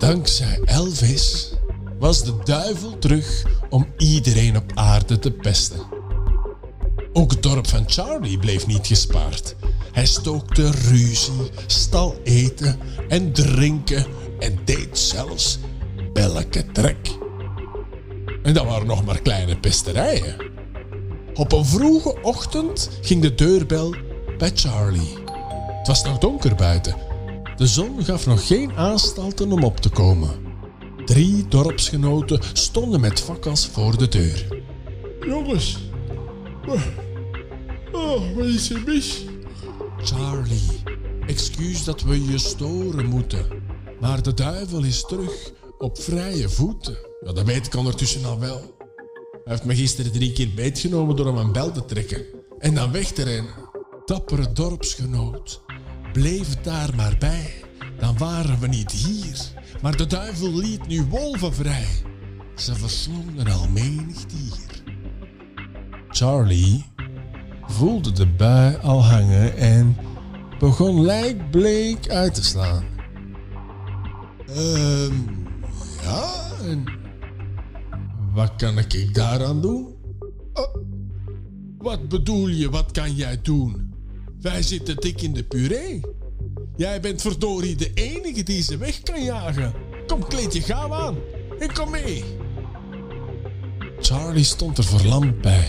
[0.00, 1.52] Dankzij Elvis
[1.98, 5.80] was de duivel terug om iedereen op aarde te pesten.
[7.12, 9.56] Ook het dorp van Charlie bleef niet gespaard.
[9.92, 12.78] Hij stookte ruzie, stal eten
[13.08, 14.06] en drinken
[14.38, 15.58] en deed zelfs
[16.12, 17.18] belke trek.
[18.42, 20.36] En dat waren nog maar kleine pesterijen.
[21.34, 23.94] Op een vroege ochtend ging de deurbel
[24.38, 25.18] bij Charlie.
[25.78, 27.09] Het was nog donker buiten.
[27.60, 30.30] De zon gaf nog geen aanstalten om op te komen.
[31.04, 34.62] Drie dorpsgenoten stonden met fakkels voor de deur.
[35.26, 35.78] Jongens.
[37.92, 39.24] Oh, wat is er mis?
[40.02, 40.82] Charlie,
[41.26, 43.46] excuus dat we je storen moeten.
[44.00, 46.98] Maar de duivel is terug op vrije voeten.
[47.24, 48.76] Ja, dat weet ik ondertussen al wel.
[49.30, 52.24] Hij heeft me gisteren drie keer beetgenomen door hem een bel te trekken.
[52.58, 53.54] En dan weg te rennen.
[54.04, 55.62] Dappere dorpsgenoot.
[56.12, 57.52] Bleef het daar maar bij.
[57.98, 59.38] Dan waren we niet hier.
[59.82, 61.88] Maar de duivel liet nu wolven vrij.
[62.56, 64.82] Ze verslonden al menig dier.
[66.08, 66.84] Charlie
[67.66, 69.96] voelde de bui al hangen en
[70.58, 72.84] begon lijkbleek uit te slaan.
[74.46, 75.14] Ehm,
[76.02, 76.32] ja,
[76.62, 76.84] en
[78.34, 79.94] wat kan ik daaraan doen?
[80.52, 80.76] Oh,
[81.78, 83.89] wat bedoel je, wat kan jij doen?
[84.40, 86.00] Wij zitten dik in de puree.
[86.76, 89.72] Jij bent verdorie de enige die ze weg kan jagen.
[90.06, 91.16] Kom, kleed je gauw aan
[91.58, 92.24] en kom mee.
[94.00, 95.68] Charlie stond er verlamd bij.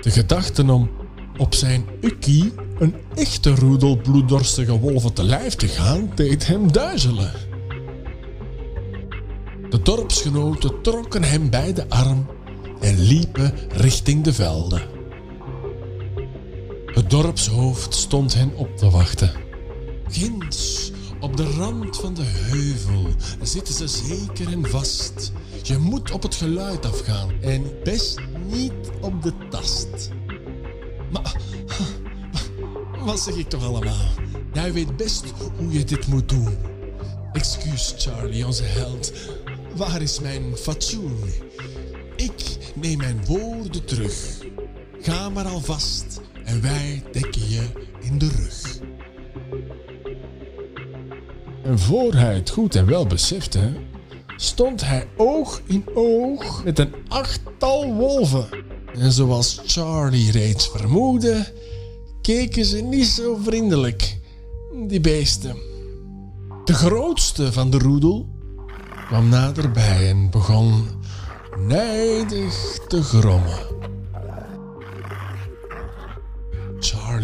[0.00, 0.90] De gedachte om
[1.36, 7.32] op zijn ukkie een echte roedel bloeddorstige wolven te lijf te gaan, deed hem duizelen.
[9.70, 12.26] De dorpsgenoten trokken hem bij de arm
[12.80, 14.99] en liepen richting de velden.
[17.10, 19.32] Dorpshoofd stond hen op te wachten.
[20.08, 23.06] Ginds, op de rand van de heuvel,
[23.42, 25.32] zitten ze zeker en vast.
[25.62, 30.10] Je moet op het geluid afgaan en best niet op de tast.
[31.12, 31.36] Maar
[33.04, 34.08] wat zeg ik toch allemaal?
[34.52, 35.24] Jij weet best
[35.56, 36.58] hoe je dit moet doen.
[37.32, 39.12] Excuus, Charlie, onze held.
[39.76, 41.18] Waar is mijn fatsoen?
[42.16, 44.38] Ik neem mijn woorden terug.
[45.00, 47.68] Ga maar alvast en wij dekken je
[48.00, 48.78] in de rug.
[51.62, 53.72] En voor hij het goed en wel besefte,
[54.36, 58.48] stond hij oog in oog met een achttal wolven.
[58.94, 61.52] En zoals Charlie reeds vermoedde,
[62.22, 64.18] keken ze niet zo vriendelijk,
[64.86, 65.56] die beesten.
[66.64, 68.28] De grootste van de roedel
[69.06, 70.84] kwam naderbij en begon
[71.58, 73.58] nijdig te grommen.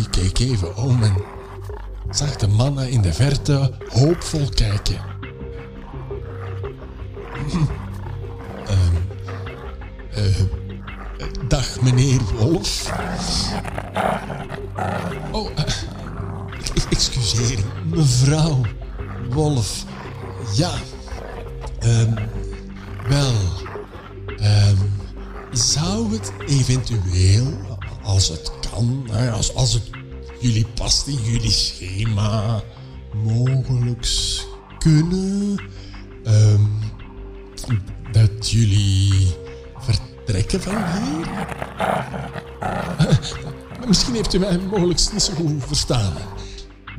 [0.00, 1.14] Charlie keek even om en
[2.10, 4.96] zag de mannen in de verte hoopvol kijken.
[8.66, 8.94] Ehm,
[10.10, 10.34] eh,
[11.48, 12.92] dag, meneer Wolf.
[15.30, 18.60] Oh, ex- excuseer, mevrouw
[19.30, 19.84] Wolf.
[20.54, 20.70] Ja,
[21.78, 22.14] ehm,
[23.08, 23.34] wel,
[24.38, 24.76] ehm,
[25.52, 27.58] zou het eventueel,
[28.02, 28.59] als het
[29.10, 29.90] hè, als, als het
[30.40, 32.62] jullie past in jullie schema,
[33.24, 34.46] mogelijks
[34.78, 35.62] kunnen
[36.24, 36.64] ehm,
[38.12, 39.34] dat jullie
[39.78, 41.28] vertrekken van hier?
[43.88, 46.12] Misschien heeft u mij mogelijk niet zo goed verstaan.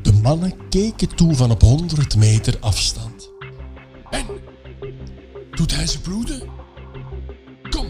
[0.01, 3.29] De mannen keken toe van op 100 meter afstand.
[4.09, 4.25] En
[5.51, 6.49] doet hij ze bloeden?
[7.69, 7.87] Kom,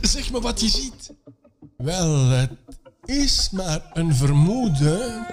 [0.00, 1.12] zeg me wat je ziet.
[1.84, 2.50] Wel, het
[3.04, 5.26] is maar een vermoeden.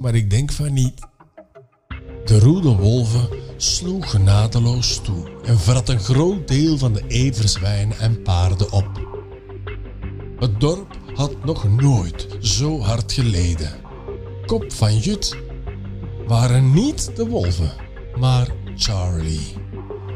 [0.00, 1.00] Maar ik denk van niet.
[2.24, 8.22] De roede wolven sloeg genadeloos toe en vrat een groot deel van de everzwijnen en
[8.22, 8.88] paarden op.
[10.38, 13.72] Het dorp had nog nooit zo hard geleden.
[14.46, 15.36] Kop van Jut
[16.26, 17.72] waren niet de wolven,
[18.18, 19.62] maar Charlie.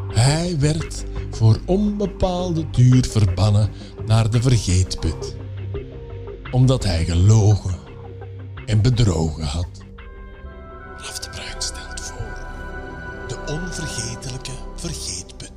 [0.08, 3.70] Hij werd voor onbepaalde duur verbannen
[4.06, 5.36] naar de vergeetput,
[6.50, 7.78] omdat hij gelogen
[8.66, 9.68] en bedrogen had.
[10.96, 12.36] Raf de Bruin stelt voor
[13.28, 15.47] de onvergetelijke vergeetput.